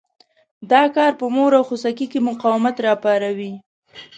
دا 0.71 0.83
کار 0.95 1.11
په 1.19 1.25
مور 1.35 1.51
او 1.57 1.63
خوسکي 1.69 2.05
کې 2.11 2.19
مقاومت 2.29 2.75
را 2.85 2.93
پاروي. 3.03 3.53